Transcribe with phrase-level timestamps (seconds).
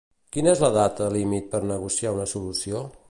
[0.35, 2.81] Quina és la data límit per negociar una solució?